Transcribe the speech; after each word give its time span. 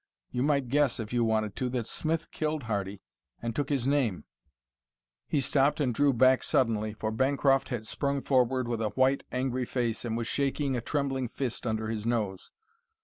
You 0.31 0.41
might 0.41 0.69
guess, 0.69 0.99
if 0.99 1.13
you 1.13 1.23
wanted 1.23 1.55
to, 1.57 1.69
that 1.69 1.85
Smith 1.85 2.31
killed 2.31 2.63
Hardy 2.63 3.03
and 3.39 3.55
took 3.55 3.69
his 3.69 3.85
name" 3.85 4.25
He 5.27 5.39
stopped 5.39 5.79
and 5.79 5.93
drew 5.93 6.11
back 6.11 6.41
suddenly, 6.41 6.93
for 6.93 7.11
Bancroft 7.11 7.69
had 7.69 7.85
sprung 7.85 8.23
forward 8.23 8.67
with 8.67 8.81
a 8.81 8.89
white, 8.97 9.21
angry 9.31 9.65
face 9.65 10.03
and 10.03 10.17
was 10.17 10.25
shaking 10.25 10.75
a 10.75 10.81
trembling 10.81 11.27
fist 11.27 11.67
under 11.67 11.87
his 11.87 12.07
nose. 12.07 12.51